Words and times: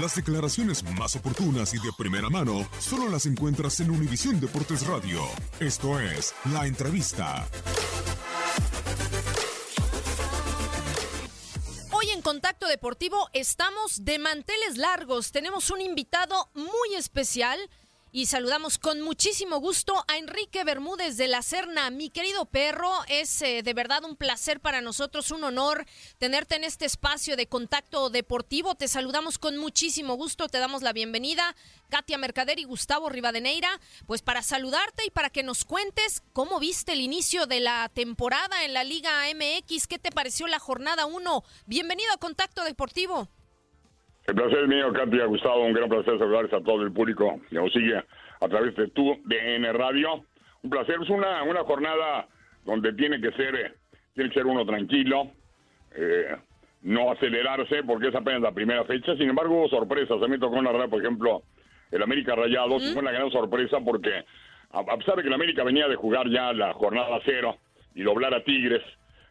Las 0.00 0.14
declaraciones 0.14 0.84
más 0.98 1.16
oportunas 1.16 1.72
y 1.72 1.78
de 1.78 1.90
primera 1.96 2.28
mano 2.28 2.68
solo 2.80 3.08
las 3.08 3.24
encuentras 3.24 3.80
en 3.80 3.90
Univisión 3.90 4.38
Deportes 4.38 4.86
Radio. 4.86 5.22
Esto 5.58 5.98
es 5.98 6.34
La 6.52 6.66
Entrevista. 6.66 7.48
Hoy 11.92 12.10
en 12.10 12.20
Contacto 12.20 12.66
Deportivo 12.66 13.30
estamos 13.32 14.04
de 14.04 14.18
manteles 14.18 14.76
largos. 14.76 15.32
Tenemos 15.32 15.70
un 15.70 15.80
invitado 15.80 16.50
muy 16.52 16.94
especial 16.98 17.58
y 18.12 18.26
saludamos 18.26 18.78
con 18.78 19.00
muchísimo 19.00 19.58
gusto 19.58 20.04
a 20.08 20.16
Enrique 20.16 20.64
Bermúdez 20.64 21.16
de 21.16 21.28
la 21.28 21.42
Serna. 21.42 21.90
Mi 21.90 22.08
querido 22.08 22.46
perro, 22.46 22.90
es 23.08 23.42
eh, 23.42 23.62
de 23.62 23.74
verdad 23.74 24.04
un 24.04 24.16
placer 24.16 24.60
para 24.60 24.80
nosotros, 24.80 25.30
un 25.30 25.44
honor 25.44 25.84
tenerte 26.18 26.56
en 26.56 26.64
este 26.64 26.84
espacio 26.84 27.36
de 27.36 27.46
contacto 27.46 28.08
deportivo. 28.08 28.74
Te 28.74 28.88
saludamos 28.88 29.38
con 29.38 29.56
muchísimo 29.56 30.14
gusto, 30.14 30.48
te 30.48 30.58
damos 30.58 30.82
la 30.82 30.92
bienvenida. 30.92 31.54
Katia 31.88 32.18
Mercader 32.18 32.58
y 32.58 32.64
Gustavo 32.64 33.08
Rivadeneira, 33.08 33.80
pues 34.06 34.22
para 34.22 34.42
saludarte 34.42 35.04
y 35.04 35.10
para 35.10 35.30
que 35.30 35.42
nos 35.42 35.64
cuentes 35.64 36.22
cómo 36.32 36.58
viste 36.58 36.92
el 36.92 37.00
inicio 37.00 37.46
de 37.46 37.60
la 37.60 37.90
temporada 37.92 38.64
en 38.64 38.74
la 38.74 38.84
Liga 38.84 39.24
MX, 39.34 39.86
qué 39.86 39.98
te 39.98 40.10
pareció 40.10 40.46
la 40.46 40.58
jornada 40.58 41.06
1. 41.06 41.44
Bienvenido 41.66 42.12
a 42.12 42.18
Contacto 42.18 42.64
Deportivo. 42.64 43.28
El 44.26 44.34
placer 44.34 44.58
es 44.58 44.68
mío, 44.68 44.92
Katia, 44.92 45.24
Gustavo, 45.26 45.64
un 45.64 45.72
gran 45.72 45.88
placer 45.88 46.18
saludarles 46.18 46.52
a 46.52 46.60
todo 46.60 46.82
el 46.82 46.92
público 46.92 47.40
que 47.48 47.54
nos 47.54 47.72
sigue 47.72 47.96
a 47.96 48.48
través 48.48 48.74
de 48.74 48.88
tu 48.88 49.16
DN 49.24 49.72
Radio. 49.72 50.24
Un 50.62 50.70
placer, 50.70 50.96
es 51.00 51.08
una, 51.10 51.44
una 51.44 51.60
jornada 51.60 52.26
donde 52.64 52.92
tiene 52.94 53.20
que 53.20 53.30
ser 53.32 53.54
eh, 53.54 53.72
tiene 54.14 54.30
que 54.30 54.34
ser 54.34 54.46
uno 54.46 54.66
tranquilo, 54.66 55.30
eh, 55.94 56.36
no 56.82 57.12
acelerarse 57.12 57.84
porque 57.84 58.08
es 58.08 58.14
apenas 58.16 58.40
la 58.40 58.50
primera 58.50 58.84
fecha. 58.84 59.14
Sin 59.16 59.28
embargo, 59.28 59.60
hubo 59.60 59.68
sorpresas. 59.68 60.20
A 60.20 60.26
mí 60.26 60.38
tocó 60.40 60.60
narrar, 60.60 60.88
por 60.88 61.00
ejemplo, 61.00 61.42
el 61.92 62.02
América 62.02 62.34
Rayado, 62.34 62.80
fue 62.80 62.96
una 62.96 63.12
gran 63.12 63.30
sorpresa 63.30 63.78
porque 63.84 64.24
a, 64.70 64.80
a 64.80 64.96
pesar 64.96 65.14
de 65.14 65.22
que 65.22 65.28
el 65.28 65.34
América 65.34 65.62
venía 65.62 65.86
de 65.86 65.94
jugar 65.94 66.28
ya 66.30 66.52
la 66.52 66.72
jornada 66.72 67.20
cero 67.24 67.58
y 67.94 68.02
doblar 68.02 68.34
a 68.34 68.42
Tigres 68.42 68.82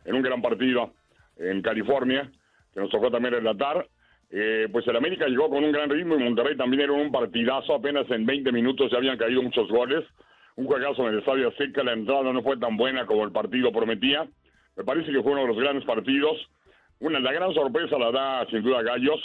en 0.05 0.16
un 0.16 0.22
gran 0.22 0.41
partido 0.41 0.94
en 1.38 1.61
California, 1.61 2.31
que 2.73 2.79
nos 2.79 2.89
tocó 2.89 3.11
también 3.11 3.34
relatar, 3.34 3.88
eh, 4.31 4.67
pues 4.71 4.87
el 4.87 4.95
América 4.95 5.27
llegó 5.27 5.49
con 5.49 5.63
un 5.63 5.71
gran 5.71 5.89
ritmo 5.89 6.15
y 6.15 6.23
Monterrey 6.23 6.57
también 6.57 6.83
era 6.83 6.93
un 6.93 7.11
partidazo, 7.11 7.75
apenas 7.75 8.09
en 8.09 8.25
20 8.25 8.51
minutos 8.51 8.91
ya 8.91 8.97
habían 8.97 9.17
caído 9.17 9.41
muchos 9.41 9.67
goles, 9.69 10.03
un 10.55 10.65
juegazo 10.65 11.03
en 11.03 11.13
el 11.13 11.19
Estadio 11.19 11.49
Azteca, 11.49 11.83
la 11.83 11.93
entrada 11.93 12.31
no 12.31 12.41
fue 12.41 12.57
tan 12.57 12.77
buena 12.77 13.05
como 13.05 13.23
el 13.23 13.31
partido 13.31 13.71
prometía, 13.71 14.27
me 14.75 14.83
parece 14.83 15.11
que 15.11 15.21
fue 15.21 15.31
uno 15.31 15.41
de 15.41 15.47
los 15.47 15.57
grandes 15.57 15.85
partidos, 15.85 16.37
una 16.99 17.19
la 17.19 17.33
gran 17.33 17.53
sorpresa 17.53 17.97
la 17.97 18.11
da 18.11 18.45
sin 18.49 18.63
duda 18.63 18.81
Gallos, 18.81 19.21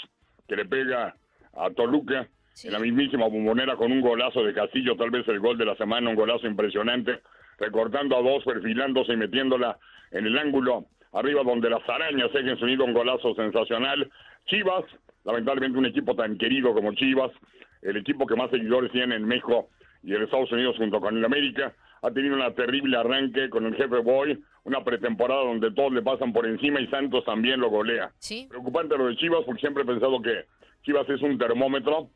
que 0.48 0.56
le 0.56 0.64
pega 0.64 1.14
a 1.54 1.70
Toluca 1.70 2.28
en 2.64 2.72
la 2.72 2.78
mismísima 2.78 3.26
bombonera 3.26 3.76
con 3.76 3.92
un 3.92 4.00
golazo 4.00 4.42
de 4.42 4.52
Castillo, 4.52 4.96
tal 4.96 5.10
vez 5.10 5.26
el 5.28 5.40
gol 5.40 5.56
de 5.56 5.64
la 5.64 5.76
semana, 5.76 6.10
un 6.10 6.16
golazo 6.16 6.46
impresionante, 6.46 7.20
recortando 7.58 8.16
a 8.16 8.22
dos, 8.22 8.44
perfilándose 8.44 9.12
y 9.12 9.16
metiéndola 9.16 9.78
en 10.10 10.26
el 10.26 10.36
ángulo 10.36 10.86
arriba 11.12 11.42
donde 11.42 11.70
las 11.70 11.88
arañas 11.88 12.30
siguen 12.32 12.58
sonido 12.58 12.84
un 12.84 12.92
golazo 12.92 13.34
sensacional. 13.34 14.10
Chivas, 14.46 14.84
lamentablemente 15.24 15.78
un 15.78 15.86
equipo 15.86 16.14
tan 16.14 16.36
querido 16.38 16.74
como 16.74 16.94
Chivas, 16.94 17.30
el 17.82 17.96
equipo 17.96 18.26
que 18.26 18.36
más 18.36 18.50
seguidores 18.50 18.92
tiene 18.92 19.16
en 19.16 19.26
México 19.26 19.68
y 20.02 20.14
en 20.14 20.22
Estados 20.22 20.50
Unidos 20.52 20.76
junto 20.76 21.00
con 21.00 21.16
el 21.16 21.24
América, 21.24 21.74
ha 22.02 22.10
tenido 22.10 22.34
una 22.34 22.54
terrible 22.54 22.96
arranque 22.96 23.50
con 23.50 23.66
el 23.66 23.74
jefe 23.74 23.98
Boy, 23.98 24.42
una 24.64 24.82
pretemporada 24.82 25.44
donde 25.44 25.70
todos 25.72 25.92
le 25.92 26.02
pasan 26.02 26.32
por 26.32 26.46
encima 26.46 26.80
y 26.80 26.86
Santos 26.88 27.24
también 27.24 27.60
lo 27.60 27.68
golea. 27.68 28.10
Sí. 28.18 28.46
Preocupante 28.48 28.96
lo 28.96 29.06
de 29.06 29.16
Chivas 29.16 29.42
porque 29.44 29.60
siempre 29.60 29.82
he 29.82 29.86
pensado 29.86 30.20
que 30.22 30.46
Chivas 30.82 31.08
es 31.08 31.20
un 31.20 31.38
termómetro 31.38 32.08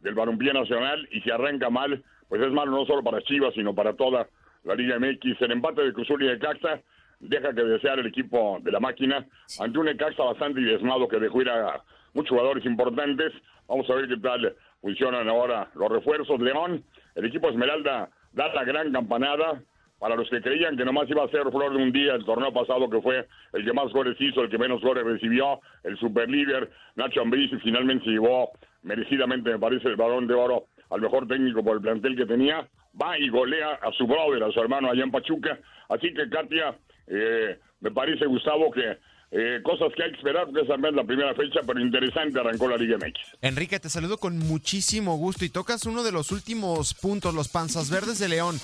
del 0.00 0.14
balompié 0.14 0.52
nacional 0.52 1.06
y 1.12 1.20
si 1.20 1.30
arranca 1.30 1.68
mal, 1.68 2.02
pues 2.28 2.40
es 2.42 2.52
malo 2.52 2.70
no 2.70 2.86
solo 2.86 3.02
para 3.02 3.22
Chivas, 3.22 3.52
sino 3.54 3.74
para 3.74 3.94
toda 3.94 4.28
la 4.64 4.74
Liga 4.74 4.98
MX. 4.98 5.40
El 5.42 5.52
empate 5.52 5.82
de 5.82 5.92
Cruzul 5.92 6.22
y 6.22 6.28
de 6.28 6.38
Caxa 6.38 6.80
deja 7.20 7.52
que 7.52 7.62
desear 7.62 7.98
el 7.98 8.06
equipo 8.06 8.58
de 8.62 8.72
la 8.72 8.80
máquina 8.80 9.26
ante 9.58 9.78
un 9.78 9.86
Necaxa 9.86 10.24
bastante 10.24 10.60
diezmado 10.60 11.06
que 11.06 11.20
dejó 11.20 11.42
ir 11.42 11.50
a 11.50 11.82
muchos 12.14 12.30
jugadores 12.30 12.64
importantes. 12.64 13.32
Vamos 13.68 13.88
a 13.88 13.94
ver 13.94 14.08
qué 14.08 14.16
tal 14.16 14.56
funcionan 14.80 15.28
ahora 15.28 15.70
los 15.74 15.90
refuerzos. 15.90 16.40
León, 16.40 16.82
el 17.14 17.24
equipo 17.26 17.48
Esmeralda 17.48 18.10
da 18.32 18.52
la 18.54 18.64
gran 18.64 18.92
campanada 18.92 19.62
para 19.98 20.16
los 20.16 20.30
que 20.30 20.40
creían 20.40 20.78
que 20.78 20.84
nomás 20.84 21.10
iba 21.10 21.22
a 21.22 21.28
ser 21.28 21.42
flor 21.50 21.76
de 21.76 21.82
un 21.82 21.92
día 21.92 22.14
el 22.14 22.24
torneo 22.24 22.52
pasado 22.52 22.88
que 22.88 23.02
fue 23.02 23.28
el 23.52 23.64
que 23.64 23.72
más 23.74 23.92
goles 23.92 24.16
hizo, 24.18 24.40
el 24.40 24.48
que 24.48 24.56
menos 24.56 24.80
goles 24.80 25.04
recibió, 25.04 25.60
el 25.84 25.98
superlíder 25.98 26.70
Nacho 26.96 27.20
Ambriz 27.20 27.52
y 27.52 27.56
finalmente 27.56 28.08
llevó 28.08 28.50
merecidamente, 28.82 29.50
me 29.50 29.58
parece, 29.58 29.88
el 29.88 29.96
balón 29.96 30.26
de 30.26 30.32
oro 30.32 30.64
al 30.88 31.02
mejor 31.02 31.28
técnico 31.28 31.62
por 31.62 31.76
el 31.76 31.82
plantel 31.82 32.16
que 32.16 32.24
tenía, 32.24 32.66
va 33.00 33.18
y 33.18 33.28
golea 33.28 33.78
a 33.82 33.92
su 33.92 34.06
brother, 34.06 34.42
a 34.42 34.50
su 34.50 34.60
hermano 34.60 34.90
allá 34.90 35.04
en 35.04 35.10
Pachuca. 35.10 35.58
Así 35.90 36.12
que 36.14 36.28
Katia, 36.30 36.74
eh, 37.06 37.58
me 37.80 37.90
parece, 37.90 38.26
Gustavo, 38.26 38.70
que 38.70 38.98
eh, 39.32 39.60
cosas 39.62 39.92
que 39.96 40.02
hay 40.02 40.10
que 40.10 40.16
esperar, 40.16 40.46
porque 40.46 40.62
esa 40.62 40.74
es 40.74 40.94
la 40.94 41.04
primera 41.04 41.34
fecha, 41.34 41.60
pero 41.66 41.80
interesante 41.80 42.40
arrancó 42.40 42.68
la 42.68 42.76
Liga 42.76 42.96
MX. 42.96 43.38
Enrique, 43.42 43.78
te 43.78 43.88
saludo 43.88 44.18
con 44.18 44.38
muchísimo 44.38 45.16
gusto 45.16 45.44
y 45.44 45.50
tocas 45.50 45.86
uno 45.86 46.02
de 46.02 46.12
los 46.12 46.32
últimos 46.32 46.94
puntos, 46.94 47.34
los 47.34 47.48
Panzas 47.48 47.90
Verdes 47.90 48.18
de 48.18 48.28
León. 48.28 48.56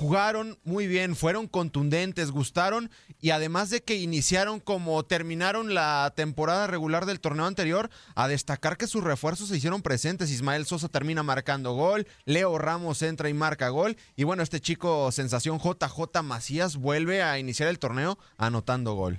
Jugaron 0.00 0.56
muy 0.64 0.86
bien, 0.86 1.14
fueron 1.14 1.46
contundentes, 1.46 2.30
gustaron 2.30 2.88
y 3.20 3.32
además 3.32 3.68
de 3.68 3.82
que 3.82 3.96
iniciaron 3.96 4.58
como 4.58 5.02
terminaron 5.02 5.74
la 5.74 6.10
temporada 6.16 6.66
regular 6.66 7.04
del 7.04 7.20
torneo 7.20 7.44
anterior, 7.44 7.90
a 8.16 8.26
destacar 8.26 8.78
que 8.78 8.86
sus 8.86 9.04
refuerzos 9.04 9.48
se 9.48 9.58
hicieron 9.58 9.82
presentes. 9.82 10.32
Ismael 10.32 10.64
Sosa 10.64 10.88
termina 10.88 11.22
marcando 11.22 11.74
gol, 11.74 12.06
Leo 12.24 12.56
Ramos 12.56 13.02
entra 13.02 13.28
y 13.28 13.34
marca 13.34 13.68
gol 13.68 13.94
y 14.16 14.24
bueno, 14.24 14.42
este 14.42 14.58
chico 14.58 15.12
sensación 15.12 15.58
JJ 15.58 16.22
Macías 16.24 16.78
vuelve 16.78 17.22
a 17.22 17.38
iniciar 17.38 17.68
el 17.68 17.78
torneo 17.78 18.16
anotando 18.38 18.94
gol. 18.94 19.18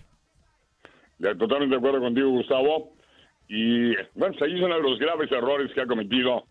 totalmente 1.19 1.75
de 1.75 1.77
acuerdo 1.77 1.99
contigo, 1.99 2.31
Gustavo. 2.31 2.95
Y 3.47 3.93
bueno, 4.15 4.35
se 4.39 4.49
hizo 4.49 4.65
uno 4.65 4.77
de 4.77 4.81
los 4.81 4.97
graves 4.97 5.31
errores 5.31 5.71
que 5.75 5.81
ha 5.81 5.85
cometido 5.85 6.45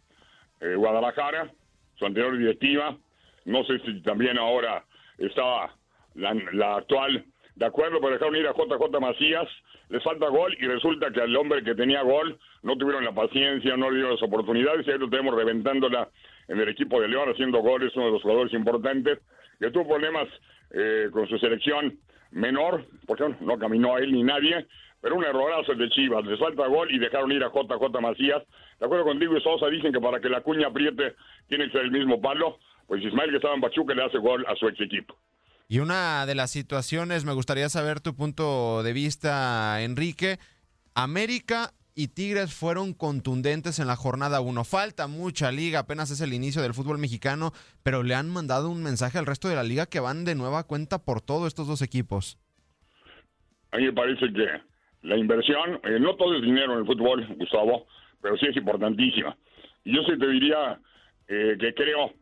eh, 0.60 0.76
Guadalajara, 0.76 1.52
su 1.98 2.06
anterior 2.06 2.38
directiva 2.38 2.96
no 3.44 3.64
sé 3.64 3.78
si 3.80 4.02
también 4.02 4.38
ahora 4.38 4.84
estaba 5.18 5.74
la, 6.14 6.76
actual 6.76 7.24
de 7.56 7.66
acuerdo, 7.66 8.00
pero 8.00 8.14
dejaron 8.14 8.36
ir 8.36 8.46
a 8.46 8.52
JJ 8.52 9.00
Macías, 9.00 9.48
les 9.88 10.02
falta 10.02 10.28
gol 10.28 10.56
y 10.58 10.66
resulta 10.66 11.10
que 11.10 11.20
al 11.20 11.36
hombre 11.36 11.62
que 11.62 11.74
tenía 11.74 12.02
gol 12.02 12.38
no 12.62 12.76
tuvieron 12.76 13.04
la 13.04 13.12
paciencia, 13.12 13.76
no 13.76 13.90
le 13.90 13.96
dieron 13.96 14.12
las 14.12 14.22
oportunidades 14.22 14.86
y 14.86 14.90
ahí 14.90 14.98
lo 14.98 15.10
tenemos 15.10 15.34
reventándola 15.34 16.08
en 16.48 16.60
el 16.60 16.68
equipo 16.68 17.00
de 17.00 17.08
León 17.08 17.28
haciendo 17.28 17.58
goles, 17.58 17.94
uno 17.96 18.06
de 18.06 18.12
los 18.12 18.22
jugadores 18.22 18.52
importantes, 18.54 19.18
que 19.58 19.70
tuvo 19.70 19.88
problemas 19.88 20.28
eh, 20.70 21.08
con 21.12 21.28
su 21.28 21.38
selección 21.38 21.98
menor, 22.30 22.84
porque 23.06 23.24
no 23.40 23.58
caminó 23.58 23.96
a 23.96 24.00
él 24.00 24.12
ni 24.12 24.22
nadie, 24.22 24.66
pero 25.00 25.16
un 25.16 25.24
errorazo 25.24 25.72
el 25.72 25.78
de 25.78 25.88
Chivas, 25.90 26.24
les 26.24 26.38
falta 26.38 26.66
gol 26.66 26.90
y 26.90 26.98
dejaron 26.98 27.32
ir 27.32 27.42
a 27.42 27.48
JJ 27.48 28.00
Macías. 28.00 28.42
De 28.78 28.86
acuerdo 28.86 29.04
contigo 29.04 29.36
y 29.36 29.40
Sosa, 29.42 29.68
dicen 29.68 29.92
que 29.92 30.00
para 30.00 30.20
que 30.20 30.28
la 30.28 30.42
cuña 30.42 30.68
apriete 30.68 31.14
tiene 31.48 31.66
que 31.66 31.72
ser 31.72 31.82
el 31.82 31.90
mismo 31.90 32.20
palo, 32.20 32.58
pues 32.90 33.04
Ismael 33.04 33.30
que 33.30 33.36
estaba 33.36 33.54
en 33.54 33.60
Pachuca 33.60 33.94
le 33.94 34.02
hace 34.02 34.18
gol 34.18 34.44
a 34.48 34.56
su 34.56 34.66
ex 34.66 34.80
equipo. 34.80 35.16
Y 35.68 35.78
una 35.78 36.26
de 36.26 36.34
las 36.34 36.50
situaciones, 36.50 37.24
me 37.24 37.32
gustaría 37.32 37.68
saber 37.68 38.00
tu 38.00 38.16
punto 38.16 38.82
de 38.82 38.92
vista, 38.92 39.80
Enrique. 39.80 40.38
América 40.96 41.70
y 41.94 42.08
Tigres 42.08 42.52
fueron 42.52 42.92
contundentes 42.92 43.78
en 43.78 43.86
la 43.86 43.94
jornada 43.94 44.40
1. 44.40 44.64
Falta 44.64 45.06
mucha 45.06 45.52
liga, 45.52 45.78
apenas 45.78 46.10
es 46.10 46.20
el 46.20 46.32
inicio 46.32 46.62
del 46.62 46.74
fútbol 46.74 46.98
mexicano, 46.98 47.52
pero 47.84 48.02
le 48.02 48.16
han 48.16 48.28
mandado 48.28 48.68
un 48.68 48.82
mensaje 48.82 49.18
al 49.18 49.26
resto 49.26 49.46
de 49.46 49.54
la 49.54 49.62
liga 49.62 49.86
que 49.86 50.00
van 50.00 50.24
de 50.24 50.34
nueva 50.34 50.64
cuenta 50.64 50.98
por 50.98 51.20
todos 51.20 51.46
estos 51.46 51.68
dos 51.68 51.82
equipos. 51.82 52.38
A 53.70 53.76
mí 53.76 53.84
me 53.84 53.92
parece 53.92 54.32
que 54.32 54.48
la 55.02 55.16
inversión, 55.16 55.78
eh, 55.84 56.00
no 56.00 56.16
todo 56.16 56.34
es 56.34 56.42
dinero 56.42 56.72
en 56.72 56.80
el 56.80 56.86
fútbol, 56.86 57.24
Gustavo, 57.38 57.86
pero 58.20 58.36
sí 58.36 58.46
es 58.46 58.56
importantísima. 58.56 59.36
Y 59.84 59.94
yo 59.94 60.02
sí 60.02 60.18
te 60.18 60.26
diría 60.26 60.80
eh, 61.28 61.56
que 61.56 61.72
creo 61.72 62.14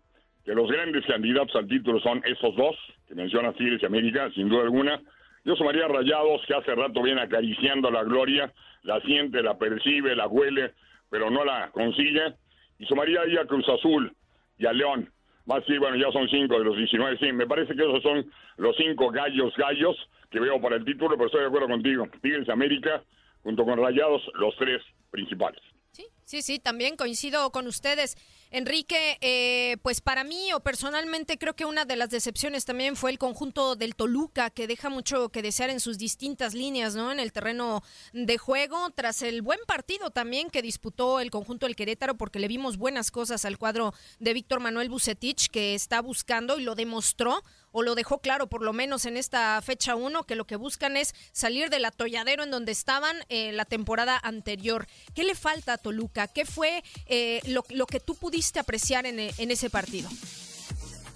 que 0.49 0.55
los 0.55 0.71
grandes 0.71 1.05
candidatos 1.05 1.55
al 1.57 1.69
título 1.69 2.01
son 2.01 2.23
esos 2.25 2.57
dos, 2.57 2.75
que 3.07 3.15
menciona 3.15 3.53
Tigres 3.53 3.83
y 3.83 3.85
América, 3.85 4.31
sin 4.35 4.49
duda 4.49 4.63
alguna. 4.63 4.99
Yo 5.45 5.55
sumaría 5.57 5.87
Rayados, 5.87 6.41
que 6.47 6.55
hace 6.55 6.75
rato 6.75 7.03
viene 7.03 7.21
acariciando 7.21 7.91
la 7.91 8.03
gloria, 8.03 8.51
la 8.83 8.99
siente, 9.03 9.43
la 9.43 9.59
percibe, 9.59 10.17
la 10.17 10.27
huele, 10.27 10.73
pero 11.11 11.31
no 11.31 11.45
la 11.45 11.71
consigue. 11.71 12.33
Y 12.79 12.87
sumaría 12.87 13.21
ahí 13.21 13.37
a 13.37 13.45
Cruz 13.45 13.69
Azul 13.69 14.11
y 14.57 14.65
a 14.65 14.73
León. 14.73 15.13
Más 15.45 15.63
sí, 15.67 15.77
bueno, 15.77 15.97
ya 15.99 16.11
son 16.13 16.27
cinco 16.31 16.59
de 16.59 16.65
los 16.65 16.79
19, 16.79 17.19
sí. 17.19 17.31
Me 17.31 17.47
parece 17.47 17.77
que 17.77 17.83
esos 17.83 18.03
son 18.03 18.25
los 18.57 18.75
cinco 18.79 19.11
gallos, 19.11 19.53
gallos 19.55 19.97
que 20.31 20.41
veo 20.41 20.59
para 20.63 20.77
el 20.77 20.85
título, 20.87 21.11
pero 21.17 21.27
estoy 21.27 21.43
de 21.43 21.49
acuerdo 21.49 21.69
contigo. 21.69 22.09
Tigres 22.23 22.49
América, 22.49 23.03
junto 23.43 23.67
con 23.67 23.79
Rayados, 23.79 24.23
los 24.33 24.57
tres 24.57 24.81
principales. 25.11 25.61
Sí, 25.91 26.07
sí, 26.25 26.41
sí, 26.41 26.59
también 26.59 26.97
coincido 26.97 27.51
con 27.51 27.67
ustedes. 27.67 28.17
Enrique, 28.51 29.19
eh, 29.21 29.77
pues 29.83 30.01
para 30.01 30.25
mí 30.25 30.53
o 30.55 30.61
personalmente 30.61 31.37
creo 31.37 31.55
que 31.55 31.67
una 31.67 31.85
de 31.85 31.97
las 31.97 32.09
decepciones 32.09 32.65
también 32.65 32.97
fue 32.97 33.11
el 33.11 33.19
conjunto 33.19 33.77
del 33.77 33.95
Toluca, 33.95 34.49
que 34.49 34.67
deja 34.67 34.89
mucho 34.89 35.29
que 35.29 35.43
desear 35.43 35.69
en 35.69 35.81
sus 35.81 35.99
distintas 35.99 36.55
líneas, 36.55 36.95
¿no? 36.95 37.13
En 37.13 37.21
el 37.21 37.33
terreno 37.33 37.83
de 38.15 38.39
juego, 38.39 38.89
tras 38.95 39.21
el 39.21 39.43
buen 39.43 39.61
partido 39.67 40.11
también 40.11 40.49
que 40.49 40.63
disputó 40.63 41.21
el 41.21 41.31
conjunto 41.31 41.67
del 41.67 41.77
Querétaro, 41.77 42.17
porque 42.17 42.39
le 42.39 42.49
vimos 42.49 42.79
buenas 42.79 43.11
cosas 43.11 43.45
al 43.45 43.59
cuadro 43.59 43.93
de 44.19 44.33
Víctor 44.33 44.61
Manuel 44.61 44.89
Bucetich, 44.89 45.49
que 45.51 45.75
está 45.75 46.01
buscando 46.01 46.59
y 46.59 46.63
lo 46.63 46.75
demostró 46.75 47.43
o 47.71 47.83
lo 47.83 47.95
dejó 47.95 48.19
claro 48.19 48.47
por 48.47 48.63
lo 48.63 48.73
menos 48.73 49.05
en 49.05 49.19
esta 49.19 49.61
fecha 49.61 49.95
1 49.95 50.25
que 50.25 50.37
lo 50.37 50.47
que 50.47 50.57
buscan 50.57 50.97
es 50.97 51.15
salir 51.33 51.69
del 51.69 51.85
atolladero 51.85 52.43
en 52.43 52.51
donde 52.51 52.73
estaban 52.73 53.15
eh, 53.29 53.53
la 53.53 53.67
temporada 53.67 54.19
anterior. 54.23 54.87
¿Qué 55.15 55.23
le 55.23 55.35
falta 55.35 55.75
a 55.75 55.79
Toluca? 55.79 56.29
¿Qué 56.29 56.47
fue 56.47 56.83
eh, 57.07 57.41
lo, 57.45 57.63
lo, 57.69 57.85
que 57.85 58.01
tú 58.01 58.15
pudiste 58.15 58.38
apreciar 58.61 59.07
en, 59.07 59.19
en 59.19 59.51
ese 59.51 59.71
partido? 59.71 60.09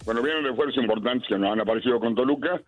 Bueno, 0.04 0.22
vienen 0.22 0.44
refuerzos 0.44 0.82
importantes 0.82 1.28
que 1.28 1.38
nos 1.38 1.52
han 1.52 1.60
aparecido 1.60 2.00
con 2.00 2.14
Toluca 2.14 2.60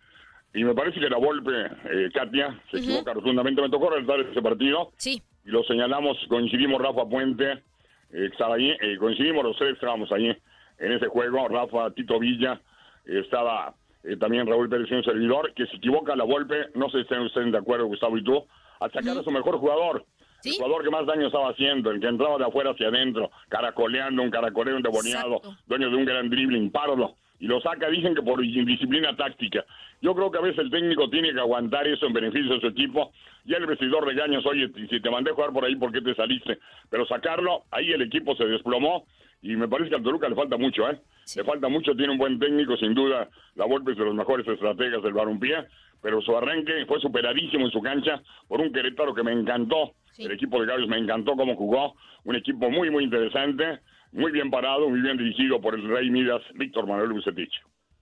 y 0.53 0.63
me 0.63 0.73
parece 0.73 0.99
que 0.99 1.09
la 1.09 1.17
Volpe, 1.17 1.65
eh, 1.85 2.09
Katia, 2.13 2.57
se 2.71 2.77
equivoca 2.77 3.13
rotundamente. 3.13 3.61
Me 3.61 3.69
tocó 3.69 3.89
realizar 3.89 4.19
ese 4.21 4.41
partido. 4.41 4.93
Sí. 4.97 5.21
Y 5.43 5.49
lo 5.49 5.63
señalamos, 5.63 6.17
coincidimos 6.29 6.81
Rafa 6.81 7.05
Puente, 7.05 7.51
eh, 7.51 8.29
estaba 8.31 8.55
allí, 8.55 8.71
coincidimos 8.97 9.43
los 9.43 9.57
tres, 9.57 9.73
estábamos 9.73 10.11
allí 10.11 10.35
en 10.79 10.91
ese 10.93 11.07
juego. 11.07 11.47
Rafa, 11.49 11.91
Tito 11.91 12.19
Villa, 12.19 12.61
estaba 13.05 13.75
eh, 14.03 14.17
también 14.17 14.47
Raúl 14.47 14.69
Pérez, 14.69 14.89
un 14.91 15.03
servidor, 15.03 15.53
que 15.53 15.65
se 15.67 15.77
equivoca 15.77 16.15
la 16.15 16.23
golpe, 16.23 16.67
no 16.75 16.89
sé 16.89 16.97
si 16.97 17.01
estén 17.03 17.21
ustedes 17.21 17.51
de 17.51 17.57
acuerdo, 17.57 17.87
Gustavo 17.87 18.17
y 18.17 18.23
tú, 18.23 18.45
a 18.79 18.89
sacar 18.89 19.17
a 19.17 19.23
su 19.23 19.31
mejor 19.31 19.57
jugador. 19.57 20.05
El 20.45 20.55
jugador 20.57 20.83
que 20.83 20.89
más 20.89 21.05
daño 21.05 21.27
estaba 21.27 21.49
haciendo, 21.49 21.91
el 21.91 21.99
que 21.99 22.07
entraba 22.07 22.37
de 22.37 22.45
afuera 22.45 22.71
hacia 22.71 22.87
adentro, 22.87 23.31
caracoleando, 23.49 24.21
un 24.21 24.29
caracoleo 24.29 24.77
endemoniado, 24.77 25.41
dueño 25.67 25.89
de 25.89 25.95
un 25.95 26.05
gran 26.05 26.29
dribbling, 26.29 26.71
pardo. 26.71 27.15
Y 27.39 27.47
lo 27.47 27.59
saca, 27.61 27.89
dicen 27.89 28.15
que 28.15 28.21
por 28.21 28.43
indisciplina 28.43 29.15
táctica. 29.15 29.65
Yo 30.01 30.15
creo 30.15 30.31
que 30.31 30.37
a 30.37 30.41
veces 30.41 30.59
el 30.59 30.71
técnico 30.71 31.09
tiene 31.09 31.33
que 31.33 31.39
aguantar 31.39 31.87
eso 31.87 32.05
en 32.05 32.13
beneficio 32.13 32.53
de 32.53 32.61
su 32.61 32.67
equipo. 32.67 33.11
Ya 33.45 33.57
el 33.57 33.65
vestidor 33.65 34.05
regaños, 34.05 34.45
oye, 34.45 34.69
si 34.89 34.99
te 34.99 35.09
mandé 35.09 35.31
a 35.31 35.33
jugar 35.33 35.51
por 35.51 35.65
ahí, 35.65 35.75
¿por 35.75 35.91
qué 35.91 36.01
te 36.01 36.15
saliste? 36.15 36.59
Pero 36.89 37.05
sacarlo, 37.05 37.63
ahí 37.71 37.91
el 37.91 38.01
equipo 38.03 38.35
se 38.35 38.45
desplomó 38.45 39.05
y 39.41 39.55
me 39.55 39.67
parece 39.67 39.89
que 39.89 39.95
al 39.95 40.03
Toluca 40.03 40.27
le 40.29 40.35
falta 40.35 40.57
mucho, 40.57 40.89
¿eh? 40.89 40.99
Le 41.35 41.43
falta 41.43 41.67
mucho, 41.69 41.95
tiene 41.95 42.13
un 42.13 42.17
buen 42.17 42.39
técnico, 42.39 42.77
sin 42.77 42.93
duda, 42.93 43.29
la 43.55 43.65
Volpe 43.65 43.91
es 43.91 43.97
de 43.97 44.05
los 44.05 44.15
mejores 44.15 44.47
estrategas 44.47 45.01
del 45.03 45.13
Barumpié, 45.13 45.65
pero 46.01 46.21
su 46.21 46.35
arranque 46.35 46.85
fue 46.85 46.99
superadísimo 46.99 47.65
en 47.65 47.71
su 47.71 47.81
cancha 47.81 48.21
por 48.47 48.61
un 48.61 48.71
Querétaro 48.71 49.13
que 49.13 49.23
me 49.23 49.31
encantó. 49.31 49.93
El 50.17 50.31
equipo 50.31 50.61
de 50.61 50.67
Gallos 50.67 50.87
me 50.87 50.97
encantó 50.97 51.35
cómo 51.35 51.55
jugó, 51.55 51.95
un 52.23 52.35
equipo 52.35 52.69
muy, 52.69 52.89
muy 52.89 53.03
interesante, 53.03 53.79
muy 54.11 54.31
bien 54.31 54.49
parado, 54.49 54.89
muy 54.89 55.01
bien 55.01 55.17
dirigido 55.17 55.59
por 55.59 55.75
el 55.75 55.87
Rey 55.87 56.09
Midas, 56.09 56.41
Víctor 56.53 56.87
Manuel 56.87 57.13
Bucetich. 57.13 57.53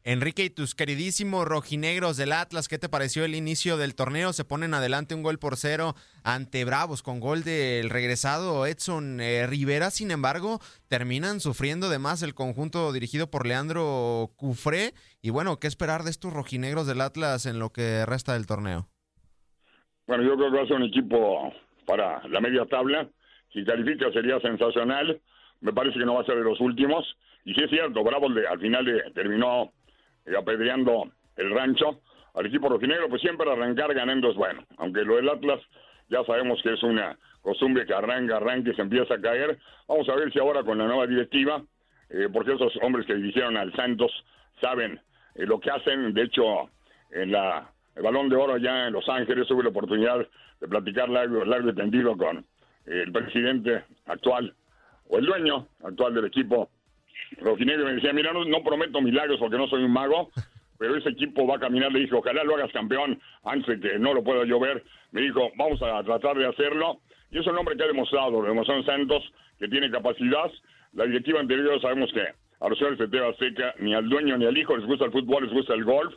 Enrique 0.06 0.44
y 0.44 0.50
tus 0.50 0.76
queridísimos 0.76 1.48
rojinegros 1.48 2.18
del 2.18 2.34
Atlas, 2.34 2.68
¿qué 2.68 2.78
te 2.78 2.90
pareció 2.90 3.24
el 3.24 3.36
inicio 3.36 3.78
del 3.78 3.96
torneo? 3.96 4.34
Se 4.34 4.44
ponen 4.44 4.74
adelante 4.74 5.16
un 5.16 5.24
gol 5.24 5.40
por 5.40 5.56
cero 5.56 5.94
ante 6.26 6.66
Bravos 6.66 7.02
con 7.02 7.22
gol 7.22 7.44
del 7.44 7.90
regresado 7.90 8.66
Edson 8.66 9.22
eh, 9.22 9.48
Rivera. 9.48 9.92
Sin 9.92 10.12
embargo, 10.12 10.60
terminan 10.90 11.40
sufriendo 11.40 11.88
de 11.90 12.00
más 12.00 12.22
el 12.22 12.34
conjunto 12.34 12.92
dirigido 12.92 13.32
por 13.32 13.48
Leandro 13.48 14.32
Cufré. 14.36 14.92
Y 15.22 15.30
bueno, 15.30 15.58
¿qué 15.62 15.68
esperar 15.68 16.04
de 16.04 16.10
estos 16.10 16.34
rojinegros 16.34 16.86
del 16.86 17.00
Atlas 17.00 17.46
en 17.46 17.60
lo 17.60 17.70
que 17.70 18.06
resta 18.06 18.34
del 18.34 18.46
torneo? 18.46 18.90
Bueno, 20.06 20.26
yo 20.26 20.36
creo 20.36 20.52
que 20.52 20.58
va 20.58 20.64
a 20.64 20.68
ser 20.68 20.76
un 20.76 20.84
equipo 20.84 21.54
para 21.86 22.28
la 22.28 22.42
media 22.42 22.66
tabla. 22.66 23.08
Si 23.54 23.64
califica 23.64 24.12
sería 24.12 24.38
sensacional. 24.42 25.22
Me 25.62 25.72
parece 25.72 25.98
que 25.98 26.04
no 26.04 26.16
va 26.16 26.24
a 26.24 26.26
ser 26.26 26.36
de 26.36 26.44
los 26.44 26.60
últimos. 26.60 27.06
Y 27.46 27.54
sí 27.54 27.62
es 27.64 27.70
cierto, 27.70 28.04
Bravos 28.04 28.34
al 28.50 28.60
final 28.60 28.84
de, 28.84 29.02
terminó 29.14 29.72
eh, 30.26 30.36
apedreando 30.38 31.12
el 31.38 31.52
rancho 31.52 32.02
al 32.34 32.46
equipo 32.46 32.70
rojinegro, 32.70 33.10
pues 33.10 33.22
siempre 33.22 33.50
arrancar 33.52 33.94
ganando 33.94 34.32
es 34.32 34.36
bueno. 34.36 34.64
Aunque 34.78 35.04
lo 35.04 35.18
del 35.18 35.30
Atlas 35.30 35.60
ya 36.10 36.24
sabemos 36.26 36.62
que 36.62 36.74
es 36.74 36.84
una 36.84 37.18
costumbre 37.42 37.86
que 37.86 37.94
arranca, 37.94 38.38
arranca 38.38 38.72
y 38.72 38.76
se 38.76 38.82
empieza 38.82 39.16
a 39.16 39.22
caer. 39.22 39.60
Vamos 39.88 40.08
a 40.10 40.16
ver 40.16 40.32
si 40.32 40.40
ahora 40.40 40.64
con 40.64 40.78
la 40.78 40.86
nueva 40.86 41.08
directiva, 41.08 41.62
eh, 42.10 42.28
porque 42.32 42.54
esos 42.54 42.74
hombres 42.82 43.06
que 43.06 43.16
dirigieron 43.16 43.58
al 43.58 43.74
Santos 43.74 44.12
saben 44.62 45.00
eh, 45.36 45.46
lo 45.46 45.60
que 45.60 45.70
hacen. 45.70 46.14
De 46.14 46.24
hecho, 46.24 46.70
en 47.12 47.32
la 47.32 47.70
el 47.96 48.02
Balón 48.02 48.30
de 48.30 48.36
Oro 48.36 48.54
allá 48.54 48.88
en 48.88 48.94
Los 48.94 49.08
Ángeles 49.08 49.48
tuve 49.48 49.64
la 49.64 49.70
oportunidad 49.70 50.28
de 50.60 50.68
platicar 50.68 51.10
largo, 51.10 51.46
largo 51.46 51.70
y 51.70 51.76
tendido 51.76 52.18
con 52.18 52.44
el 52.86 53.12
presidente 53.12 53.84
actual 54.08 54.54
o 55.10 55.20
el 55.20 55.26
dueño 55.26 55.68
actual 55.84 56.16
del 56.16 56.26
equipo 56.26 56.70
Rojinegro 57.40 57.86
me 57.86 57.94
decía, 57.94 58.14
mira, 58.14 58.32
no, 58.34 58.64
prometo 58.64 59.02
milagros 59.02 59.40
porque 59.40 59.58
no 59.58 59.68
soy 59.68 59.84
un 59.84 59.92
mago, 59.92 60.32
pero 60.78 60.96
ese 60.96 61.10
equipo 61.10 61.48
va 61.48 61.56
a 61.56 61.60
caminar. 61.60 61.92
Le 61.92 62.00
dije, 62.00 62.16
ojalá 62.16 62.44
lo 62.44 62.56
hagas 62.56 62.72
campeón 62.72 63.20
antes 63.44 63.80
de 63.80 63.90
que 63.90 64.00
no 64.00 64.14
lo 64.14 64.24
pueda 64.24 64.46
llover. 64.46 64.84
Me 65.12 65.22
dijo, 65.22 65.52
vamos 65.58 65.82
a 65.82 66.04
tratar 66.04 66.38
de 66.38 66.48
hacerlo. 66.48 67.00
Y 67.32 67.40
es 67.40 67.48
un 67.48 67.58
hombre 67.58 67.76
que 67.76 67.84
ha 67.84 67.88
demostrado, 67.88 68.46
en 68.46 68.86
Santos, 68.86 69.24
que 69.58 69.68
tiene 69.68 69.90
capacidad. 69.90 70.52
La 70.94 71.06
directiva 71.06 71.40
anterior 71.40 71.82
sabemos 71.82 72.12
que 72.14 72.22
a 72.22 72.70
los 72.70 72.78
señores 72.78 73.00
de 73.00 73.08
Teba 73.08 73.34
Seca, 73.36 73.74
ni 73.80 73.94
al 73.94 74.08
dueño 74.08 74.38
ni 74.38 74.46
al 74.46 74.58
hijo 74.58 74.78
les 74.78 74.86
gusta 74.86 75.06
el 75.06 75.12
fútbol, 75.12 75.44
les 75.44 75.54
gusta 75.54 75.74
el 75.74 75.84
golf. 75.84 76.14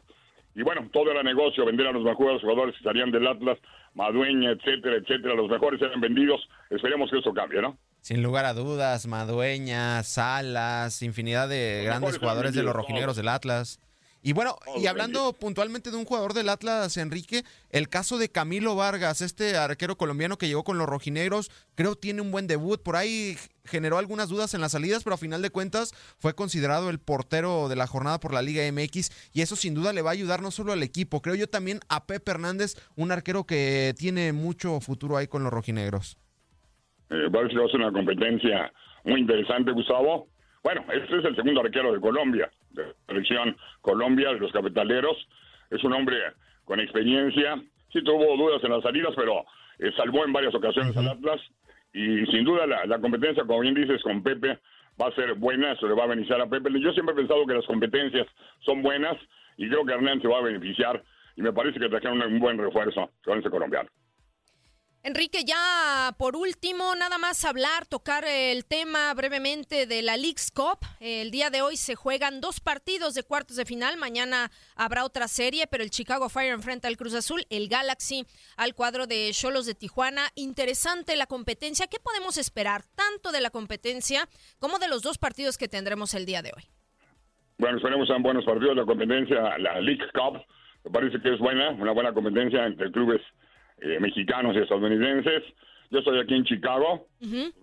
Y 0.54 0.62
bueno, 0.62 0.88
todo 0.92 1.10
era 1.10 1.22
negocio, 1.22 1.66
vender 1.66 1.86
a 1.86 1.92
los 1.92 2.02
mejores 2.02 2.40
jugadores 2.40 2.74
que 2.74 2.78
estarían 2.78 3.10
del 3.10 3.26
Atlas, 3.26 3.58
Madueña, 3.94 4.50
etcétera, 4.50 4.96
etcétera. 4.96 5.34
Los 5.34 5.50
mejores 5.50 5.80
eran 5.82 6.00
vendidos. 6.00 6.48
Esperemos 6.70 7.10
que 7.10 7.18
eso 7.18 7.32
cambie, 7.34 7.60
¿no? 7.60 7.76
Sin 8.06 8.22
lugar 8.22 8.44
a 8.44 8.54
dudas, 8.54 9.08
Madueña, 9.08 10.00
Salas, 10.04 11.02
infinidad 11.02 11.48
de 11.48 11.82
grandes 11.84 12.18
jugadores 12.18 12.54
de 12.54 12.62
los 12.62 12.72
rojinegros 12.72 13.16
del 13.16 13.26
Atlas. 13.26 13.80
Y 14.22 14.32
bueno, 14.32 14.56
y 14.76 14.86
hablando 14.86 15.32
puntualmente 15.32 15.90
de 15.90 15.96
un 15.96 16.04
jugador 16.04 16.32
del 16.32 16.48
Atlas, 16.48 16.96
Enrique, 16.98 17.44
el 17.70 17.88
caso 17.88 18.16
de 18.16 18.28
Camilo 18.28 18.76
Vargas, 18.76 19.22
este 19.22 19.56
arquero 19.56 19.98
colombiano 19.98 20.38
que 20.38 20.46
llegó 20.46 20.62
con 20.62 20.78
los 20.78 20.88
rojinegros, 20.88 21.50
creo 21.74 21.96
tiene 21.96 22.20
un 22.22 22.30
buen 22.30 22.46
debut. 22.46 22.80
Por 22.80 22.94
ahí 22.94 23.36
generó 23.64 23.98
algunas 23.98 24.28
dudas 24.28 24.54
en 24.54 24.60
las 24.60 24.70
salidas, 24.70 25.02
pero 25.02 25.14
a 25.14 25.18
final 25.18 25.42
de 25.42 25.50
cuentas 25.50 25.92
fue 26.16 26.32
considerado 26.36 26.90
el 26.90 27.00
portero 27.00 27.68
de 27.68 27.74
la 27.74 27.88
jornada 27.88 28.20
por 28.20 28.32
la 28.32 28.40
Liga 28.40 28.62
MX 28.70 29.10
y 29.32 29.40
eso 29.40 29.56
sin 29.56 29.74
duda 29.74 29.92
le 29.92 30.02
va 30.02 30.10
a 30.10 30.12
ayudar 30.12 30.42
no 30.42 30.52
solo 30.52 30.72
al 30.72 30.84
equipo, 30.84 31.22
creo 31.22 31.34
yo 31.34 31.48
también 31.48 31.80
a 31.88 32.06
Pepe 32.06 32.30
Hernández, 32.30 32.76
un 32.94 33.10
arquero 33.10 33.46
que 33.46 33.96
tiene 33.98 34.32
mucho 34.32 34.78
futuro 34.78 35.16
ahí 35.16 35.26
con 35.26 35.42
los 35.42 35.52
rojinegros. 35.52 36.18
Eh, 37.10 37.28
va 37.28 37.40
a 37.40 37.48
ser 37.48 37.80
una 37.80 37.92
competencia 37.92 38.72
muy 39.04 39.20
interesante, 39.20 39.70
Gustavo. 39.72 40.28
Bueno, 40.64 40.84
este 40.92 41.18
es 41.18 41.24
el 41.24 41.36
segundo 41.36 41.60
arquero 41.60 41.92
de 41.92 42.00
Colombia, 42.00 42.50
de 42.70 42.86
la 42.86 42.92
selección 43.06 43.56
Colombia, 43.80 44.32
de 44.32 44.40
los 44.40 44.52
capitaleros. 44.52 45.16
Es 45.70 45.82
un 45.84 45.92
hombre 45.92 46.16
con 46.64 46.80
experiencia. 46.80 47.62
Sí 47.92 48.02
tuvo 48.02 48.36
dudas 48.36 48.62
en 48.64 48.72
las 48.72 48.82
salidas, 48.82 49.12
pero 49.14 49.44
eh, 49.78 49.92
salvó 49.96 50.24
en 50.24 50.32
varias 50.32 50.54
ocasiones 50.54 50.96
al 50.96 51.08
Atlas. 51.08 51.40
Y 51.92 52.26
sin 52.26 52.44
duda 52.44 52.66
la, 52.66 52.98
competencia, 52.98 53.44
como 53.44 53.60
bien 53.60 53.74
dices, 53.74 54.02
con 54.02 54.22
Pepe 54.22 54.58
va 55.00 55.06
a 55.06 55.14
ser 55.14 55.34
buena, 55.34 55.72
eso 55.72 55.86
le 55.86 55.94
va 55.94 56.04
a 56.04 56.08
beneficiar 56.08 56.40
a 56.40 56.46
Pepe. 56.46 56.68
Yo 56.80 56.92
siempre 56.92 57.14
he 57.14 57.18
pensado 57.18 57.46
que 57.46 57.54
las 57.54 57.64
competencias 57.64 58.26
son 58.60 58.82
buenas 58.82 59.16
y 59.56 59.68
creo 59.68 59.84
que 59.84 59.92
Hernán 59.92 60.20
se 60.20 60.28
va 60.28 60.38
a 60.38 60.42
beneficiar 60.42 61.02
y 61.36 61.42
me 61.42 61.52
parece 61.52 61.78
que 61.78 61.88
trajeron 61.88 62.20
un 62.20 62.38
buen 62.38 62.58
refuerzo 62.58 63.10
con 63.24 63.38
ese 63.38 63.50
colombiano. 63.50 63.88
Enrique, 65.06 65.44
ya 65.44 66.16
por 66.18 66.34
último, 66.34 66.96
nada 66.96 67.16
más 67.16 67.44
hablar, 67.44 67.86
tocar 67.86 68.24
el 68.24 68.64
tema 68.64 69.14
brevemente 69.14 69.86
de 69.86 70.02
la 70.02 70.16
League's 70.16 70.50
Cup. 70.50 70.80
El 70.98 71.30
día 71.30 71.48
de 71.48 71.62
hoy 71.62 71.76
se 71.76 71.94
juegan 71.94 72.40
dos 72.40 72.58
partidos 72.58 73.14
de 73.14 73.22
cuartos 73.22 73.56
de 73.56 73.64
final. 73.64 73.98
Mañana 73.98 74.50
habrá 74.74 75.04
otra 75.04 75.28
serie, 75.28 75.68
pero 75.68 75.84
el 75.84 75.90
Chicago 75.90 76.28
Fire 76.28 76.52
enfrenta 76.52 76.88
al 76.88 76.96
Cruz 76.96 77.14
Azul, 77.14 77.46
el 77.50 77.68
Galaxy 77.68 78.26
al 78.56 78.74
cuadro 78.74 79.06
de 79.06 79.30
Cholos 79.32 79.64
de 79.66 79.76
Tijuana. 79.76 80.22
Interesante 80.34 81.14
la 81.14 81.26
competencia. 81.26 81.86
¿Qué 81.86 81.98
podemos 82.00 82.36
esperar 82.36 82.82
tanto 82.96 83.30
de 83.30 83.40
la 83.40 83.50
competencia 83.50 84.28
como 84.58 84.80
de 84.80 84.88
los 84.88 85.02
dos 85.02 85.18
partidos 85.18 85.56
que 85.56 85.68
tendremos 85.68 86.14
el 86.14 86.26
día 86.26 86.42
de 86.42 86.50
hoy? 86.56 86.64
Bueno, 87.58 87.76
esperemos 87.76 88.08
sean 88.08 88.24
buenos 88.24 88.44
partidos. 88.44 88.74
La 88.74 88.84
competencia, 88.84 89.56
la 89.58 89.80
League 89.80 90.02
Cup, 90.12 90.44
me 90.82 90.90
parece 90.90 91.20
que 91.20 91.32
es 91.32 91.38
buena, 91.38 91.70
una 91.70 91.92
buena 91.92 92.12
competencia 92.12 92.66
entre 92.66 92.90
clubes 92.90 93.20
eh, 93.78 93.98
mexicanos 94.00 94.56
y 94.56 94.60
estadounidenses. 94.60 95.42
Yo 95.90 96.00
estoy 96.00 96.18
aquí 96.18 96.34
en 96.34 96.44
Chicago. 96.44 97.06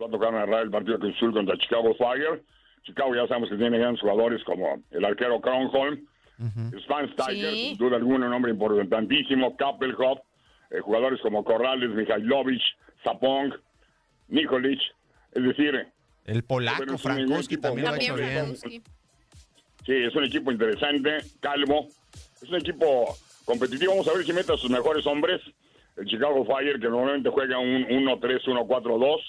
Va 0.02 0.08
a 0.08 0.10
tocar 0.10 0.34
narrar 0.34 0.64
el 0.64 0.72
partido 0.72 1.00
Cruz 1.00 1.16
Azul 1.16 1.34
contra 1.34 1.58
Chicago 1.58 1.94
Fire. 1.96 2.44
Chicago 2.84 3.16
ya 3.16 3.28
sabemos 3.28 3.50
que 3.50 3.56
tiene 3.56 3.78
grandes 3.78 4.02
jugadores 4.02 4.44
como 4.44 4.82
el 4.92 5.06
arquero 5.06 5.40
Kronholm, 5.40 6.06
uh 6.40 6.72
Tiger, 7.28 7.54
sin 7.54 7.78
duda 7.78 7.96
alguna, 7.98 8.28
un 8.28 8.34
hombre 8.34 8.52
importantísimo, 8.52 9.56
Kappelhoff, 9.56 10.20
eh, 10.70 10.80
jugadores 10.82 11.22
como 11.22 11.44
Corrales, 11.44 11.92
Mikhailovich, 11.92 12.62
Zapong, 13.04 13.54
Nikolic, 14.28 14.80
es 15.32 15.44
decir... 15.44 15.88
El 16.26 16.44
polaco, 16.44 16.98
Frankowski 16.98 17.58
también 17.58 17.88
lo 17.88 17.94
ha 17.94 17.98
hecho 17.98 18.16
bien. 18.16 18.56
Sí, 19.86 19.94
es 19.94 20.16
un 20.16 20.24
equipo 20.24 20.52
interesante, 20.52 21.18
calvo, 21.42 21.88
es 22.42 22.50
un 22.50 22.56
equipo 22.56 23.16
competitivo, 23.46 23.92
vamos 23.92 24.08
a 24.08 24.14
ver 24.14 24.26
si 24.26 24.34
mete 24.34 24.54
a 24.54 24.58
sus 24.58 24.70
mejores 24.70 25.06
hombres, 25.06 25.42
el 25.98 26.06
Chicago 26.06 26.46
Fire, 26.46 26.80
que 26.80 26.90
normalmente 26.90 27.30
juega 27.30 27.60
un 27.60 27.86
1-3, 27.86 28.44
1-4-2. 28.46 29.20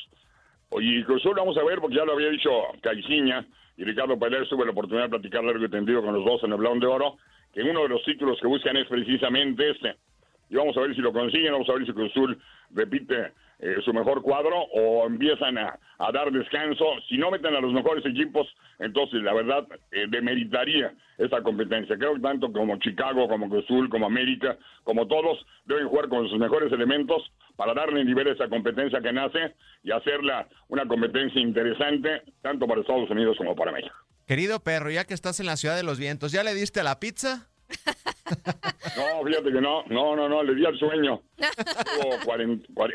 Y 0.80 0.99
incluso 0.99 1.33
vamos 1.35 1.56
a 1.56 1.64
ver, 1.64 1.78
porque 1.80 1.97
ya 1.97 2.04
lo 2.04 2.14
había 2.14 2.30
dicho 2.30 2.50
Caiciña 2.80 3.47
y 3.76 3.85
Ricardo 3.85 4.18
Pérez, 4.18 4.49
tuve 4.49 4.64
la 4.64 4.73
oportunidad 4.73 5.04
de 5.04 5.11
platicar 5.11 5.44
largo 5.44 5.64
y 5.64 5.71
tendido 5.71 6.02
con 6.02 6.14
los 6.14 6.25
dos 6.25 6.42
en 6.44 6.52
el 6.52 6.59
Blond 6.59 6.80
de 6.80 6.87
Oro, 6.87 7.16
que 7.52 7.62
uno 7.62 7.83
de 7.83 7.88
los 7.88 8.04
títulos 8.04 8.38
que 8.40 8.47
buscan 8.47 8.76
es 8.76 8.87
precisamente 8.88 9.71
este. 9.71 9.97
Y 10.50 10.56
vamos 10.56 10.76
a 10.76 10.80
ver 10.80 10.94
si 10.94 11.00
lo 11.00 11.12
consiguen, 11.12 11.52
vamos 11.52 11.68
a 11.68 11.75
ver 11.75 11.87
si 11.87 11.92
Cruzul 11.92 12.40
repite 12.71 13.33
eh, 13.58 13.76
su 13.84 13.92
mejor 13.92 14.23
cuadro 14.23 14.56
o 14.75 15.06
empiezan 15.06 15.58
a, 15.58 15.78
dar 16.12 16.30
descanso. 16.30 16.84
Si 17.08 17.16
no 17.16 17.30
meten 17.30 17.54
a 17.54 17.61
los 17.61 17.73
mejores 17.73 18.04
equipos, 18.04 18.46
entonces 18.78 19.23
la 19.23 19.32
verdad 19.32 19.66
eh, 19.90 20.06
demeritaría 20.08 20.92
esa 21.18 21.42
competencia. 21.42 21.96
Creo 21.96 22.14
que 22.14 22.20
tanto 22.20 22.52
como 22.52 22.76
Chicago, 22.78 23.28
como 23.28 23.49
Cruzul, 23.49 23.88
como 23.88 24.06
América, 24.06 24.58
como 24.82 25.06
todos, 25.06 25.44
deben 25.64 25.88
jugar 25.88 26.08
con 26.08 26.28
sus 26.28 26.38
mejores 26.38 26.73
elementos 26.73 27.23
para 27.56 27.75
darle 27.75 28.04
nivel 28.04 28.28
a 28.28 28.32
esa 28.32 28.49
competencia 28.49 29.00
que 29.00 29.12
nace 29.12 29.54
y 29.82 29.92
hacerla 29.92 30.49
una 30.68 30.87
competencia 30.87 31.40
interesante 31.40 32.23
tanto 32.42 32.66
para 32.66 32.80
Estados 32.80 33.11
Unidos 33.11 33.37
como 33.38 33.54
para 33.54 33.73
México. 33.73 33.94
Querido 34.26 34.61
perro, 34.61 34.90
ya 34.90 35.04
que 35.04 35.14
estás 35.14 35.38
en 35.40 35.46
la 35.46 35.56
ciudad 35.56 35.76
de 35.76 35.82
los 35.82 35.99
vientos, 35.99 36.32
¿ya 36.32 36.42
le 36.42 36.54
diste 36.54 36.80
a 36.80 36.84
la 36.84 36.99
pizza? 36.99 37.49
No, 38.97 39.25
fíjate 39.26 39.52
que 39.52 39.61
no, 39.61 39.83
no, 39.88 40.14
no, 40.14 40.28
no, 40.28 40.43
le 40.43 40.54
di 40.54 40.64
al 40.64 40.78
sueño. 40.78 41.23
Llevo 41.37 42.16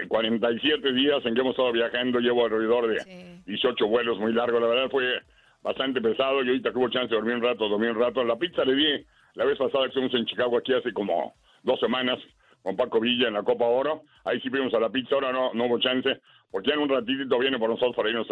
47 0.08 0.94
días 0.94 1.26
en 1.26 1.34
que 1.34 1.42
hemos 1.42 1.52
estado 1.52 1.72
viajando, 1.72 2.20
llevo 2.20 2.46
alrededor 2.46 2.88
de 2.88 3.42
18 3.46 3.88
vuelos 3.88 4.18
muy 4.20 4.32
largos, 4.32 4.62
la 4.62 4.68
verdad 4.68 4.90
fue 4.90 5.22
bastante 5.62 6.00
pesado 6.00 6.44
y 6.44 6.48
ahorita 6.48 6.72
tuvo 6.72 6.90
chance 6.90 7.10
de 7.10 7.16
dormir 7.16 7.36
un 7.36 7.44
rato, 7.44 7.68
dormir 7.68 7.92
un 7.92 8.00
rato. 8.00 8.24
La 8.24 8.38
pizza 8.38 8.64
le 8.64 8.76
di 8.76 9.06
la 9.34 9.46
vez 9.46 9.58
pasada 9.58 9.84
que 9.84 9.90
estuvimos 9.90 10.14
en 10.14 10.26
Chicago 10.26 10.58
aquí 10.58 10.74
hace 10.74 10.94
como 10.94 11.34
dos 11.64 11.80
semanas 11.80 12.18
con 12.64 12.76
Paco 12.76 13.00
Villa 13.00 13.28
en 13.28 13.34
la 13.34 13.44
Copa 13.44 13.66
Oro, 13.66 14.04
ahí 14.26 14.40
sí 14.42 14.50
fuimos 14.50 14.74
a 14.74 14.80
la 14.80 14.90
pizza, 14.90 15.16
ahora 15.16 15.32
no, 15.32 15.54
no 15.54 15.66
hubo 15.66 15.80
chance, 15.80 16.22
porque 16.52 16.72
en 16.72 16.80
un 16.80 16.90
ratito 16.90 17.40
viene 17.40 17.58
por 17.58 17.70
nosotros 17.70 17.96
para 17.96 18.10
irnos 18.10 18.28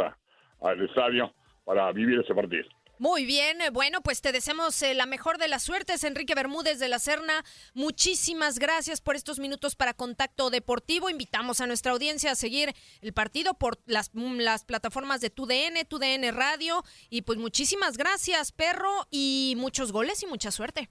al 0.62 0.82
estadio 0.82 1.34
para 1.66 1.92
vivir 1.92 2.20
ese 2.20 2.34
partido. 2.34 2.68
Muy 3.00 3.28
bien, 3.28 3.62
eh, 3.62 3.70
bueno, 3.72 4.00
pues 4.04 4.24
te 4.24 4.32
deseamos 4.32 4.82
eh, 4.82 4.96
la 4.96 5.06
mejor 5.06 5.38
de 5.38 5.48
las 5.48 5.62
suertes, 5.62 6.04
Enrique 6.04 6.34
Bermúdez 6.34 6.80
de 6.80 6.90
la 6.90 6.98
Serna. 6.98 7.44
Muchísimas 7.76 8.58
gracias 8.58 9.02
por 9.02 9.16
estos 9.16 9.38
minutos 9.38 9.76
para 9.76 9.94
Contacto 9.94 10.50
Deportivo. 10.50 11.08
Invitamos 11.08 11.62
a 11.62 11.68
nuestra 11.68 11.92
audiencia 11.92 12.32
a 12.32 12.36
seguir 12.36 12.70
el 13.04 13.14
partido 13.14 13.54
por 13.54 13.78
las, 13.86 14.10
mm, 14.16 14.40
las 14.40 14.66
plataformas 14.66 15.22
de 15.22 15.30
TUDN, 15.30 15.86
TUDN 15.88 16.36
Radio. 16.36 16.82
Y 17.12 17.22
pues 17.22 17.38
muchísimas 17.38 18.00
gracias, 18.00 18.52
perro, 18.52 19.06
y 19.12 19.54
muchos 19.58 19.92
goles 19.92 20.24
y 20.24 20.26
mucha 20.26 20.50
suerte. 20.50 20.90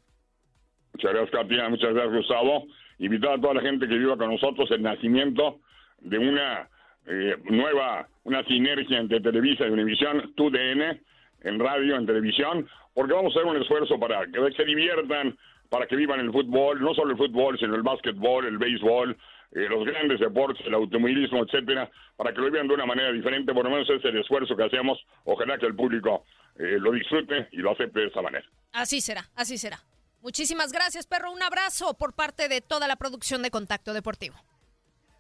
Muchas 0.93 1.13
gracias, 1.13 1.31
Katia. 1.33 1.69
Muchas 1.69 1.93
gracias, 1.93 2.15
Gustavo. 2.15 2.67
Invitar 2.99 3.33
a 3.33 3.41
toda 3.41 3.55
la 3.55 3.63
gente 3.63 3.89
que 3.89 3.99
viva 3.99 4.17
con 4.17 4.31
nosotros 4.31 4.71
el 4.71 4.83
nacimiento 4.83 5.59
de 5.99 6.19
una 6.19 6.71
eh, 7.07 7.37
nueva, 7.51 8.09
una 8.23 8.45
sinergia 8.45 8.99
entre 8.99 9.21
Televisa 9.21 9.67
y 9.67 9.71
Univisión, 9.71 10.35
TUDN 10.37 11.01
en 11.43 11.59
radio, 11.59 11.97
en 11.97 12.07
televisión, 12.07 12.69
porque 12.95 13.13
vamos 13.13 13.35
a 13.35 13.39
hacer 13.39 13.51
un 13.51 13.61
esfuerzo 13.61 13.99
para 13.99 14.27
que 14.27 14.53
se 14.57 14.65
diviertan, 14.65 15.37
para 15.69 15.87
que 15.87 15.97
vivan 15.97 16.21
el 16.21 16.33
fútbol, 16.33 16.81
no 16.81 16.95
solo 16.95 17.13
el 17.13 17.19
fútbol, 17.19 17.59
sino 17.59 17.75
el 17.75 17.83
básquetbol, 17.83 18.47
el 18.47 18.59
béisbol, 18.59 19.17
eh, 19.53 19.67
los 19.69 19.85
grandes 19.85 20.21
deportes, 20.21 20.65
el 20.67 20.75
automovilismo, 20.75 21.45
etcétera, 21.45 21.91
para 22.17 22.33
que 22.33 22.41
lo 22.41 22.51
vivan 22.51 22.69
de 22.69 22.75
una 22.75 22.87
manera 22.87 23.13
diferente, 23.13 23.53
por 23.53 23.65
lo 23.65 23.71
menos 23.71 23.89
es 23.89 24.05
el 24.05 24.19
esfuerzo 24.19 24.57
que 24.57 24.65
hacemos, 24.65 24.99
ojalá 25.25 25.59
que 25.59 25.67
el 25.67 25.75
público 25.75 26.25
eh, 26.59 26.79
lo 26.79 26.93
disfrute 26.93 27.49
y 27.53 27.59
lo 27.59 27.73
acepte 27.73 28.01
de 28.01 28.07
esa 28.07 28.23
manera. 28.23 28.45
Así 28.73 29.01
será, 29.01 29.25
así 29.35 29.59
será. 29.59 29.79
Muchísimas 30.23 30.73
gracias, 30.73 31.07
perro. 31.07 31.31
Un 31.31 31.43
abrazo 31.43 31.95
por 31.95 32.15
parte 32.15 32.49
de 32.49 32.61
toda 32.61 32.89
la 32.89 32.97
producción 32.97 33.43
de 33.43 33.51
Contacto 33.51 33.93
Deportivo. 33.93 34.35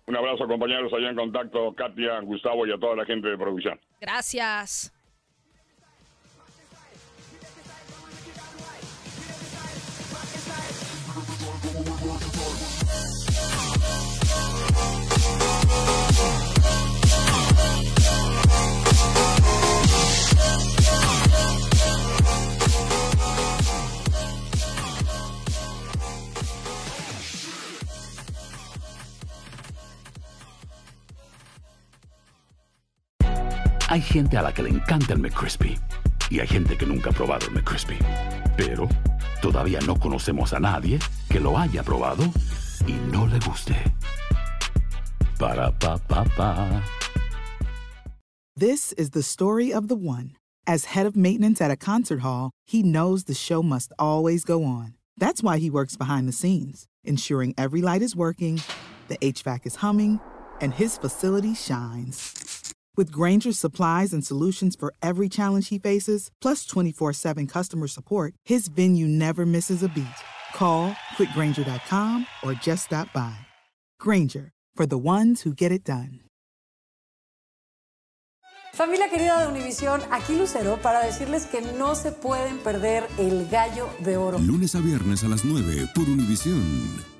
Un 0.07 0.17
abrazo, 0.17 0.47
compañeros, 0.47 0.93
allá 0.93 1.11
en 1.11 1.17
Contacto, 1.17 1.75
Katia, 1.75 2.21
Gustavo 2.21 2.67
y 2.67 2.73
a 2.73 2.79
toda 2.79 2.97
la 2.97 3.05
gente 3.05 3.29
de 3.29 3.37
producción. 3.37 3.81
Gracias. 4.01 4.93
Hay 33.89 34.01
gente 34.01 34.37
a 34.37 34.43
la 34.43 34.53
que 34.53 34.65
le 34.65 34.71
encanta 34.71 35.13
el 35.13 35.21
McCrispy 35.21 35.79
y 36.29 36.41
hay 36.41 36.49
gente 36.49 36.77
que 36.77 36.87
nunca 36.87 37.11
ha 37.11 37.13
probado 37.13 37.47
el 37.47 37.53
McCrispy. 37.53 37.97
Pero 38.57 38.89
todavía 39.41 39.79
no 39.87 39.95
conocemos 39.95 40.53
a 40.53 40.59
nadie 40.59 40.99
que 41.29 41.39
lo 41.39 41.57
haya 41.57 41.85
probado 41.85 42.25
y 42.85 42.95
no 43.13 43.29
le 43.29 43.39
guste. 43.39 43.77
Para 45.39 45.71
pa 45.71 45.99
pa 45.99 46.25
pa. 46.37 46.83
This 48.57 48.93
is 48.95 49.11
the 49.11 49.23
story 49.23 49.73
of 49.73 49.87
the 49.87 49.95
one. 49.95 50.33
As 50.67 50.87
head 50.87 51.07
of 51.07 51.15
maintenance 51.15 51.61
at 51.61 51.71
a 51.71 51.77
concert 51.77 52.23
hall, 52.23 52.51
he 52.65 52.83
knows 52.83 53.25
the 53.25 53.35
show 53.35 53.63
must 53.63 53.93
always 54.01 54.45
go 54.45 54.65
on. 54.65 54.95
That's 55.17 55.45
why 55.45 55.59
he 55.59 55.71
works 55.71 55.97
behind 55.97 56.27
the 56.27 56.33
scenes, 56.33 56.87
ensuring 57.05 57.55
every 57.57 57.83
light 57.83 58.03
is 58.03 58.17
working, 58.17 58.61
the 59.07 59.19
HVAC 59.19 59.65
is 59.65 59.77
humming, 59.77 60.19
and 60.61 60.75
his 60.75 60.99
facility 60.99 61.55
shines. 61.55 62.56
With 62.97 63.13
Granger's 63.13 63.59
supplies 63.59 64.15
and 64.15 64.25
solutions 64.25 64.75
for 64.75 64.95
every 65.03 65.29
challenge 65.29 65.69
he 65.69 65.79
faces, 65.79 66.31
plus 66.41 66.65
24 66.65 67.13
7 67.13 67.47
customer 67.47 67.89
support, 67.89 68.33
his 68.45 68.69
venue 68.69 69.07
never 69.07 69.45
misses 69.45 69.83
a 69.83 69.89
beat. 69.89 70.07
Call 70.55 70.93
quickgranger.com 71.17 72.27
or 72.43 72.55
just 72.55 72.87
stop 72.87 73.13
by. 73.13 73.37
Granger, 74.01 74.53
for 74.75 74.87
the 74.87 74.99
ones 74.99 75.43
who 75.43 75.53
get 75.53 75.73
it 75.73 75.85
done. 75.85 76.21
Familia 78.73 79.09
querida 79.09 79.41
de 79.41 79.49
Univisión, 79.49 80.03
aquí 80.11 80.37
Lucero 80.37 80.79
para 80.83 81.01
decirles 81.03 81.47
que 81.47 81.63
no 81.79 81.95
se 81.95 82.13
pueden 82.13 82.59
perder 82.59 83.07
el 83.19 83.49
gallo 83.49 83.89
de 84.01 84.19
oro. 84.19 84.39
Lunes 84.39 84.75
a 84.75 84.81
viernes 84.81 85.25
a 85.25 85.29
las 85.29 85.47
9 85.47 85.89
por 85.95 86.05
Univisión. 86.05 87.16